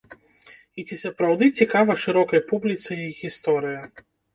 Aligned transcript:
І 0.79 0.85
ці 0.87 0.97
сапраўды 1.03 1.51
цікава 1.59 1.99
шырокай 2.07 2.45
публіцы 2.51 2.91
іх 3.07 3.25
гісторыя? 3.25 3.91